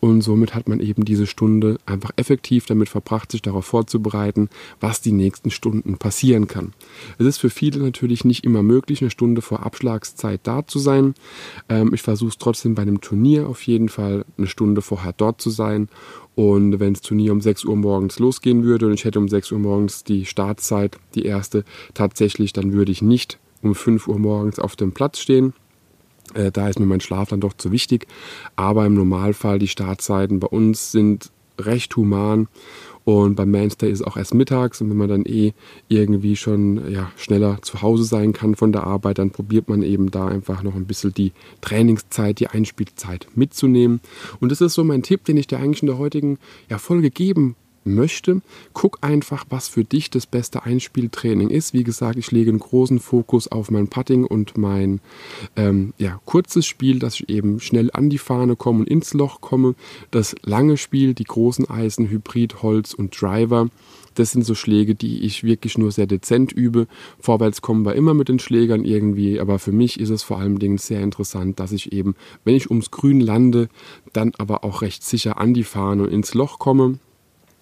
und 0.00 0.22
somit 0.22 0.54
hat 0.54 0.66
man 0.68 0.80
eben 0.80 1.04
diese 1.04 1.26
Stunde 1.26 1.78
einfach 1.84 2.10
effektiv 2.16 2.66
damit 2.66 2.88
verbracht, 2.88 3.30
sich 3.30 3.42
darauf 3.42 3.66
vorzubereiten, 3.66 4.48
was 4.80 5.02
die 5.02 5.12
nächsten 5.12 5.50
Stunden 5.50 5.98
passieren 5.98 6.48
kann. 6.48 6.72
Es 7.18 7.26
ist 7.26 7.38
für 7.38 7.50
viele 7.50 7.80
natürlich 7.80 8.19
nicht 8.24 8.44
immer 8.44 8.62
möglich, 8.62 9.00
eine 9.00 9.10
Stunde 9.10 9.42
vor 9.42 9.64
Abschlagszeit 9.64 10.40
da 10.44 10.66
zu 10.66 10.78
sein. 10.78 11.14
Ähm, 11.68 11.92
ich 11.94 12.02
versuche 12.02 12.30
es 12.30 12.38
trotzdem 12.38 12.74
bei 12.74 12.82
einem 12.82 13.00
Turnier 13.00 13.48
auf 13.48 13.62
jeden 13.62 13.88
Fall 13.88 14.24
eine 14.38 14.46
Stunde 14.46 14.82
vorher 14.82 15.12
dort 15.12 15.40
zu 15.40 15.50
sein. 15.50 15.88
Und 16.34 16.80
wenn 16.80 16.94
das 16.94 17.02
Turnier 17.02 17.32
um 17.32 17.40
6 17.40 17.64
Uhr 17.64 17.76
morgens 17.76 18.18
losgehen 18.18 18.64
würde 18.64 18.86
und 18.86 18.94
ich 18.94 19.04
hätte 19.04 19.18
um 19.18 19.28
6 19.28 19.52
Uhr 19.52 19.58
morgens 19.58 20.04
die 20.04 20.24
Startzeit, 20.26 20.98
die 21.14 21.24
erste, 21.24 21.64
tatsächlich, 21.94 22.52
dann 22.52 22.72
würde 22.72 22.92
ich 22.92 23.02
nicht 23.02 23.38
um 23.62 23.74
5 23.74 24.08
Uhr 24.08 24.18
morgens 24.18 24.58
auf 24.58 24.76
dem 24.76 24.92
Platz 24.92 25.18
stehen, 25.18 25.52
äh, 26.34 26.50
da 26.50 26.68
ist 26.68 26.78
mir 26.78 26.86
mein 26.86 27.00
Schlaf 27.00 27.28
dann 27.28 27.40
doch 27.40 27.54
zu 27.54 27.72
wichtig. 27.72 28.06
Aber 28.56 28.86
im 28.86 28.94
Normalfall 28.94 29.58
die 29.58 29.68
Startzeiten 29.68 30.40
bei 30.40 30.46
uns 30.46 30.92
sind 30.92 31.30
recht 31.58 31.94
human. 31.96 32.48
Und 33.04 33.34
beim 33.34 33.50
Mainstay 33.50 33.90
ist 33.90 34.00
es 34.00 34.06
auch 34.06 34.16
erst 34.16 34.34
mittags. 34.34 34.80
Und 34.80 34.90
wenn 34.90 34.96
man 34.96 35.08
dann 35.08 35.24
eh 35.24 35.52
irgendwie 35.88 36.36
schon 36.36 36.90
ja, 36.90 37.10
schneller 37.16 37.58
zu 37.62 37.82
Hause 37.82 38.04
sein 38.04 38.32
kann 38.32 38.56
von 38.56 38.72
der 38.72 38.84
Arbeit, 38.84 39.18
dann 39.18 39.30
probiert 39.30 39.68
man 39.68 39.82
eben 39.82 40.10
da 40.10 40.26
einfach 40.26 40.62
noch 40.62 40.74
ein 40.74 40.86
bisschen 40.86 41.14
die 41.14 41.32
Trainingszeit, 41.60 42.38
die 42.38 42.48
Einspielzeit 42.48 43.26
mitzunehmen. 43.34 44.00
Und 44.40 44.52
das 44.52 44.60
ist 44.60 44.74
so 44.74 44.84
mein 44.84 45.02
Tipp, 45.02 45.24
den 45.24 45.36
ich 45.36 45.46
dir 45.46 45.58
eigentlich 45.58 45.82
in 45.82 45.88
der 45.88 45.98
heutigen 45.98 46.38
ja, 46.68 46.78
Folge 46.78 47.10
geben 47.10 47.56
möchte. 47.94 48.42
Guck 48.72 48.98
einfach, 49.02 49.44
was 49.50 49.68
für 49.68 49.84
dich 49.84 50.10
das 50.10 50.26
beste 50.26 50.64
Einspieltraining 50.64 51.50
ist. 51.50 51.74
Wie 51.74 51.84
gesagt, 51.84 52.18
ich 52.18 52.30
lege 52.30 52.50
einen 52.50 52.58
großen 52.58 53.00
Fokus 53.00 53.48
auf 53.48 53.70
mein 53.70 53.88
Putting 53.88 54.24
und 54.24 54.56
mein 54.56 55.00
ähm, 55.56 55.92
ja, 55.98 56.20
kurzes 56.24 56.66
Spiel, 56.66 56.98
dass 56.98 57.14
ich 57.14 57.28
eben 57.28 57.60
schnell 57.60 57.90
an 57.92 58.10
die 58.10 58.18
Fahne 58.18 58.56
komme 58.56 58.80
und 58.80 58.88
ins 58.88 59.14
Loch 59.14 59.40
komme. 59.40 59.74
Das 60.10 60.34
lange 60.42 60.76
Spiel, 60.76 61.14
die 61.14 61.24
großen 61.24 61.68
Eisen, 61.68 62.08
Hybrid, 62.08 62.62
Holz 62.62 62.94
und 62.94 63.20
Driver. 63.20 63.68
Das 64.14 64.32
sind 64.32 64.44
so 64.44 64.54
Schläge, 64.54 64.94
die 64.94 65.24
ich 65.24 65.44
wirklich 65.44 65.78
nur 65.78 65.92
sehr 65.92 66.06
dezent 66.06 66.52
übe. 66.52 66.86
Vorwärts 67.20 67.62
kommen 67.62 67.84
wir 67.84 67.94
immer 67.94 68.14
mit 68.14 68.28
den 68.28 68.38
Schlägern 68.38 68.84
irgendwie, 68.84 69.40
aber 69.40 69.58
für 69.58 69.72
mich 69.72 70.00
ist 70.00 70.10
es 70.10 70.22
vor 70.22 70.38
allen 70.38 70.58
Dingen 70.58 70.78
sehr 70.78 71.00
interessant, 71.00 71.60
dass 71.60 71.72
ich 71.72 71.92
eben, 71.92 72.14
wenn 72.44 72.56
ich 72.56 72.70
ums 72.70 72.90
Grün 72.90 73.20
lande, 73.20 73.68
dann 74.12 74.32
aber 74.38 74.64
auch 74.64 74.82
recht 74.82 75.04
sicher 75.04 75.40
an 75.40 75.54
die 75.54 75.64
Fahne 75.64 76.04
und 76.04 76.12
ins 76.12 76.34
Loch 76.34 76.58
komme. 76.58 76.98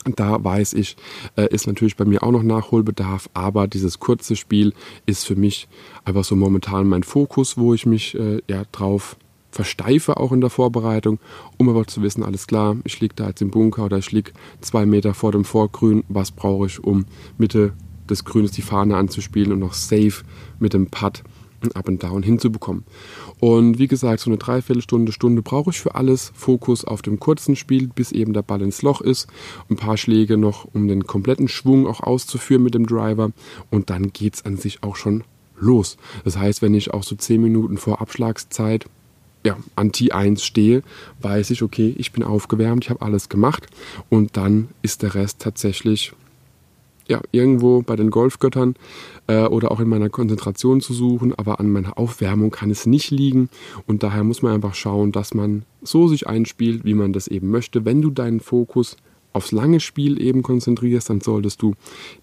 Da 0.05 0.43
weiß 0.43 0.75
ich, 0.75 0.97
äh, 1.37 1.52
ist 1.52 1.67
natürlich 1.67 1.97
bei 1.97 2.05
mir 2.05 2.23
auch 2.23 2.31
noch 2.31 2.43
Nachholbedarf, 2.43 3.28
aber 3.35 3.67
dieses 3.67 3.99
kurze 3.99 4.37
Spiel 4.37 4.73
ist 5.07 5.26
für 5.26 5.37
mich 5.37 5.69
einfach 6.05 6.25
so 6.25 6.37
momentan 6.37 6.88
mein 6.88 7.02
Fokus, 7.02 7.59
wo 7.59 7.75
ich 7.75 7.85
mich 7.85 8.14
äh, 8.14 8.40
ja 8.49 8.62
drauf 8.73 9.17
versteife 9.50 10.19
auch 10.19 10.33
in 10.33 10.40
der 10.40 10.50
Vorbereitung, 10.50 11.19
um 11.57 11.69
aber 11.69 11.87
zu 11.87 12.02
wissen, 12.02 12.23
alles 12.23 12.47
klar, 12.47 12.76
ich 12.85 13.00
liege 13.00 13.14
da 13.17 13.28
jetzt 13.28 13.43
im 13.43 13.50
Bunker 13.50 13.87
oder 13.87 13.99
ich 13.99 14.12
liege 14.12 14.33
zwei 14.61 14.87
Meter 14.87 15.14
vor 15.14 15.33
dem 15.33 15.45
Vorgrün, 15.45 16.05
was 16.09 16.31
brauche 16.31 16.67
ich, 16.67 16.83
um 16.83 17.07
Mitte 17.38 17.73
des 18.09 18.25
Grünes 18.25 18.52
die 18.52 18.62
Fahne 18.62 18.97
anzuspielen 18.97 19.52
und 19.52 19.59
noch 19.59 19.75
safe 19.75 20.25
mit 20.59 20.75
dem 20.75 20.87
Putt 20.87 21.23
ein 21.62 21.72
Up 21.72 21.88
and 21.88 22.02
Down 22.02 22.22
hinzubekommen. 22.22 22.84
Und 23.40 23.78
wie 23.78 23.88
gesagt, 23.88 24.20
so 24.20 24.30
eine 24.30 24.38
Dreiviertelstunde, 24.38 25.12
Stunde 25.12 25.42
brauche 25.42 25.70
ich 25.70 25.80
für 25.80 25.94
alles. 25.94 26.32
Fokus 26.34 26.84
auf 26.84 27.02
dem 27.02 27.20
kurzen 27.20 27.56
Spiel, 27.56 27.88
bis 27.88 28.12
eben 28.12 28.32
der 28.32 28.42
Ball 28.42 28.62
ins 28.62 28.82
Loch 28.82 29.00
ist. 29.00 29.28
Ein 29.68 29.76
paar 29.76 29.96
Schläge 29.96 30.36
noch, 30.36 30.66
um 30.72 30.88
den 30.88 31.06
kompletten 31.06 31.48
Schwung 31.48 31.86
auch 31.86 32.00
auszuführen 32.00 32.62
mit 32.62 32.74
dem 32.74 32.86
Driver. 32.86 33.32
Und 33.70 33.90
dann 33.90 34.12
geht 34.12 34.34
es 34.34 34.44
an 34.44 34.56
sich 34.56 34.82
auch 34.82 34.96
schon 34.96 35.24
los. 35.58 35.96
Das 36.24 36.36
heißt, 36.36 36.62
wenn 36.62 36.74
ich 36.74 36.92
auch 36.92 37.02
so 37.02 37.16
10 37.16 37.40
Minuten 37.40 37.78
vor 37.78 38.00
Abschlagszeit 38.00 38.86
ja, 39.44 39.56
an 39.76 39.90
T1 39.90 40.40
stehe, 40.40 40.82
weiß 41.20 41.50
ich, 41.50 41.62
okay, 41.62 41.94
ich 41.96 42.12
bin 42.12 42.22
aufgewärmt, 42.22 42.84
ich 42.84 42.90
habe 42.90 43.02
alles 43.02 43.28
gemacht 43.28 43.66
und 44.08 44.36
dann 44.36 44.68
ist 44.82 45.02
der 45.02 45.14
Rest 45.14 45.40
tatsächlich 45.40 46.12
ja, 47.08 47.20
irgendwo 47.32 47.82
bei 47.82 47.96
den 47.96 48.10
Golfgöttern 48.10 48.74
äh, 49.26 49.44
oder 49.44 49.70
auch 49.70 49.80
in 49.80 49.88
meiner 49.88 50.10
Konzentration 50.10 50.80
zu 50.80 50.92
suchen, 50.92 51.34
aber 51.34 51.58
an 51.58 51.70
meiner 51.70 51.98
Aufwärmung 51.98 52.50
kann 52.50 52.70
es 52.70 52.86
nicht 52.86 53.10
liegen 53.10 53.48
und 53.86 54.02
daher 54.02 54.24
muss 54.24 54.42
man 54.42 54.52
einfach 54.52 54.74
schauen, 54.74 55.10
dass 55.12 55.34
man 55.34 55.64
so 55.82 56.06
sich 56.06 56.26
einspielt, 56.26 56.84
wie 56.84 56.94
man 56.94 57.12
das 57.12 57.28
eben 57.28 57.50
möchte. 57.50 57.84
Wenn 57.84 58.02
du 58.02 58.10
deinen 58.10 58.40
Fokus 58.40 58.96
aufs 59.32 59.52
lange 59.52 59.80
Spiel 59.80 60.20
eben 60.20 60.42
konzentrierst, 60.42 61.10
dann 61.10 61.20
solltest 61.20 61.62
du 61.62 61.74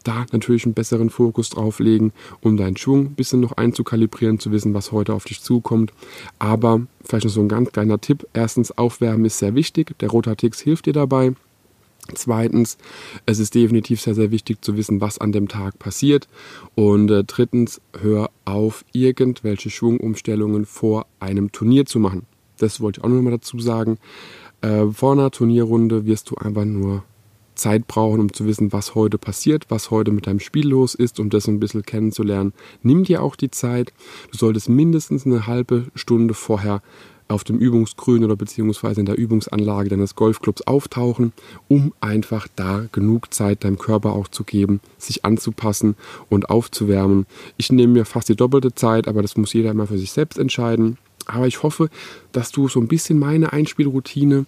da 0.03 0.25
natürlich 0.31 0.65
einen 0.65 0.73
besseren 0.73 1.09
Fokus 1.09 1.49
drauf 1.49 1.79
legen, 1.79 2.11
um 2.41 2.57
deinen 2.57 2.77
Schwung 2.77 3.05
ein 3.05 3.15
bisschen 3.15 3.39
noch 3.39 3.53
einzukalibrieren, 3.53 4.39
zu 4.39 4.51
wissen, 4.51 4.73
was 4.73 4.91
heute 4.91 5.13
auf 5.13 5.25
dich 5.25 5.41
zukommt. 5.41 5.93
Aber 6.39 6.81
vielleicht 7.03 7.25
noch 7.25 7.31
so 7.31 7.41
ein 7.41 7.49
ganz 7.49 7.71
kleiner 7.71 8.01
Tipp. 8.01 8.27
Erstens, 8.33 8.77
Aufwärmen 8.77 9.25
ist 9.25 9.39
sehr 9.39 9.55
wichtig. 9.55 9.97
Der 9.99 10.09
Rotatix 10.09 10.59
hilft 10.59 10.87
dir 10.87 10.93
dabei. 10.93 11.33
Zweitens, 12.13 12.77
es 13.25 13.39
ist 13.39 13.55
definitiv 13.55 14.00
sehr, 14.00 14.13
sehr 14.13 14.31
wichtig 14.31 14.63
zu 14.63 14.77
wissen, 14.77 15.01
was 15.01 15.17
an 15.17 15.31
dem 15.31 15.47
Tag 15.47 15.79
passiert. 15.79 16.27
Und 16.75 17.09
äh, 17.09 17.24
drittens, 17.24 17.81
hör 18.00 18.29
auf, 18.45 18.85
irgendwelche 18.91 19.69
Schwungumstellungen 19.69 20.65
vor 20.65 21.07
einem 21.19 21.51
Turnier 21.51 21.85
zu 21.85 22.00
machen. 22.00 22.25
Das 22.57 22.79
wollte 22.79 23.00
ich 23.00 23.03
auch 23.03 23.09
nochmal 23.09 23.33
dazu 23.33 23.59
sagen. 23.59 23.97
Äh, 24.62 24.88
vor 24.88 25.13
einer 25.13 25.31
Turnierrunde 25.31 26.05
wirst 26.05 26.29
du 26.29 26.35
einfach 26.35 26.65
nur 26.65 27.03
Zeit 27.55 27.88
brauchen, 27.88 28.19
um 28.19 28.33
zu 28.33 28.45
wissen, 28.45 28.74
was 28.74 28.95
heute 28.95 29.17
passiert, 29.17 29.65
was 29.69 29.89
heute 29.89 30.12
mit 30.12 30.27
deinem 30.27 30.39
Spiel 30.39 30.67
los 30.67 30.93
ist, 30.93 31.19
um 31.19 31.29
das 31.29 31.47
ein 31.47 31.59
bisschen 31.59 31.83
kennenzulernen. 31.83 32.53
Nimm 32.83 33.03
dir 33.03 33.24
auch 33.24 33.35
die 33.35 33.51
Zeit. 33.51 33.93
Du 34.31 34.38
solltest 34.38 34.69
mindestens 34.69 35.25
eine 35.25 35.47
halbe 35.47 35.85
Stunde 35.95 36.33
vorher 36.33 36.81
auf 37.27 37.44
dem 37.44 37.58
Übungsgrün 37.58 38.24
oder 38.24 38.36
beziehungsweise 38.36 39.00
in 39.00 39.05
der 39.05 39.17
Übungsanlage 39.17 39.89
deines 39.89 40.15
Golfclubs 40.15 40.62
auftauchen, 40.63 41.34
um 41.67 41.94
einfach 42.00 42.48
da 42.55 42.86
genug 42.91 43.34
Zeit 43.34 43.63
deinem 43.63 43.79
Körper 43.79 44.13
auch 44.13 44.27
zu 44.27 44.44
geben, 44.44 44.79
sich 44.98 45.25
anzupassen 45.25 45.96
und 46.29 46.50
aufzuwärmen. 46.50 47.25
Ich 47.58 47.72
nehme 47.72 47.94
mir 47.94 48.05
fast 48.05 48.29
die 48.29 48.36
doppelte 48.36 48.75
Zeit, 48.75 49.08
aber 49.08 49.22
das 49.22 49.38
muss 49.38 49.53
jeder 49.53 49.72
immer 49.72 49.88
für 49.88 49.98
sich 49.98 50.12
selbst 50.12 50.38
entscheiden. 50.38 50.98
Aber 51.25 51.48
ich 51.48 51.63
hoffe, 51.63 51.89
dass 52.32 52.51
du 52.51 52.67
so 52.67 52.79
ein 52.79 52.88
bisschen 52.88 53.17
meine 53.17 53.51
Einspielroutine 53.51 54.46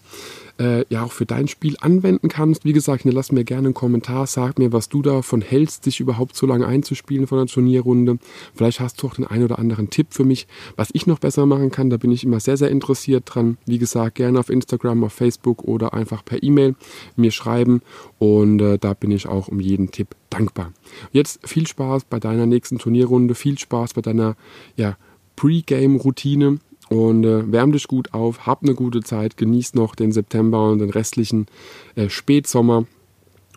äh, 0.59 0.85
ja 0.89 1.03
auch 1.03 1.11
für 1.11 1.25
dein 1.25 1.47
Spiel 1.47 1.75
anwenden 1.79 2.27
kannst. 2.29 2.65
Wie 2.65 2.73
gesagt, 2.73 3.03
lass 3.05 3.31
mir 3.31 3.43
gerne 3.43 3.67
einen 3.67 3.73
Kommentar, 3.73 4.27
sag 4.27 4.59
mir, 4.59 4.73
was 4.73 4.89
du 4.89 5.01
davon 5.01 5.41
hältst, 5.41 5.85
dich 5.85 5.99
überhaupt 5.99 6.35
so 6.35 6.45
lange 6.45 6.67
einzuspielen 6.67 7.27
von 7.27 7.37
der 7.37 7.47
Turnierrunde. 7.47 8.19
Vielleicht 8.53 8.79
hast 8.79 9.01
du 9.01 9.07
auch 9.07 9.15
den 9.15 9.25
einen 9.25 9.43
oder 9.43 9.59
anderen 9.59 9.89
Tipp 9.89 10.07
für 10.11 10.23
mich, 10.23 10.47
was 10.75 10.89
ich 10.93 11.07
noch 11.07 11.19
besser 11.19 11.45
machen 11.45 11.71
kann. 11.71 11.89
Da 11.89 11.97
bin 11.97 12.11
ich 12.11 12.23
immer 12.23 12.39
sehr, 12.39 12.57
sehr 12.57 12.69
interessiert 12.69 13.23
dran. 13.25 13.57
Wie 13.65 13.77
gesagt, 13.77 14.15
gerne 14.15 14.39
auf 14.39 14.49
Instagram, 14.49 15.03
auf 15.03 15.13
Facebook 15.13 15.63
oder 15.63 15.93
einfach 15.93 16.23
per 16.23 16.41
E-Mail 16.41 16.75
mir 17.15 17.31
schreiben 17.31 17.81
und 18.19 18.61
äh, 18.61 18.77
da 18.77 18.93
bin 18.93 19.11
ich 19.11 19.27
auch 19.27 19.47
um 19.47 19.59
jeden 19.59 19.91
Tipp 19.91 20.15
dankbar. 20.29 20.71
Jetzt 21.11 21.47
viel 21.47 21.67
Spaß 21.67 22.05
bei 22.05 22.19
deiner 22.19 22.45
nächsten 22.45 22.77
Turnierrunde, 22.77 23.35
viel 23.35 23.57
Spaß 23.57 23.93
bei 23.93 24.01
deiner 24.01 24.35
ja, 24.75 24.97
Pre-Game-Routine 25.35 26.59
und 26.89 27.23
äh, 27.23 27.51
wärm 27.51 27.71
dich 27.71 27.87
gut 27.87 28.13
auf, 28.13 28.45
hab 28.45 28.63
eine 28.63 28.75
gute 28.75 29.01
Zeit, 29.01 29.37
genieß 29.37 29.73
noch 29.73 29.95
den 29.95 30.11
September 30.11 30.69
und 30.69 30.79
den 30.79 30.89
restlichen 30.89 31.47
äh, 31.95 32.09
Spätsommer 32.09 32.85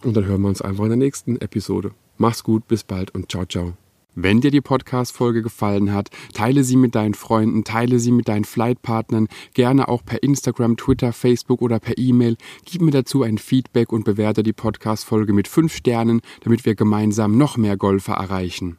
und 0.02 0.16
dann 0.16 0.24
hören 0.24 0.42
wir 0.42 0.48
uns 0.48 0.62
einfach 0.62 0.84
in 0.84 0.90
der 0.90 0.98
nächsten 0.98 1.40
Episode. 1.40 1.92
Mach's 2.18 2.42
gut, 2.42 2.66
bis 2.68 2.84
bald 2.84 3.14
und 3.14 3.30
ciao, 3.30 3.44
ciao. 3.44 3.74
Wenn 4.16 4.40
dir 4.40 4.50
die 4.50 4.60
Podcast-Folge 4.60 5.40
gefallen 5.40 5.92
hat, 5.92 6.10
teile 6.34 6.64
sie 6.64 6.76
mit 6.76 6.94
deinen 6.96 7.14
Freunden, 7.14 7.62
teile 7.62 8.00
sie 8.00 8.10
mit 8.10 8.28
deinen 8.28 8.44
Flightpartnern, 8.44 9.28
gerne 9.54 9.88
auch 9.88 10.04
per 10.04 10.22
Instagram, 10.22 10.76
Twitter, 10.76 11.12
Facebook 11.12 11.62
oder 11.62 11.78
per 11.78 11.96
E-Mail. 11.96 12.36
Gib 12.64 12.82
mir 12.82 12.90
dazu 12.90 13.22
ein 13.22 13.38
Feedback 13.38 13.92
und 13.92 14.04
bewerte 14.04 14.42
die 14.42 14.52
Podcast-Folge 14.52 15.32
mit 15.32 15.46
5 15.46 15.72
Sternen, 15.72 16.22
damit 16.42 16.66
wir 16.66 16.74
gemeinsam 16.74 17.38
noch 17.38 17.56
mehr 17.56 17.76
Golfer 17.76 18.14
erreichen. 18.14 18.78